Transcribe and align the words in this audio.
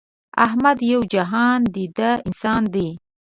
احمد 0.45 0.77
یو 0.91 1.01
جهان 1.13 1.59
دیده 1.75 2.09
انسان 2.27 2.63
دی. 2.73 2.89